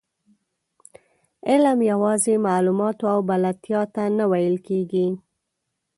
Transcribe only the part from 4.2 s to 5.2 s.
ویل کېږي.